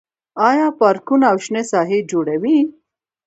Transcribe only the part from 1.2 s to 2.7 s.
او شنه ساحې جوړوي؟